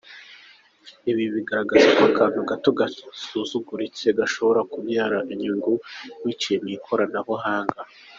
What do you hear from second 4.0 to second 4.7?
gashobora